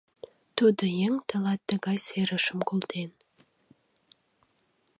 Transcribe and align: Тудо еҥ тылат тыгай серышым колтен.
Тудо 0.57 0.83
еҥ 1.05 1.13
тылат 1.27 1.61
тыгай 1.69 1.97
серышым 2.05 2.59
колтен. 2.69 3.11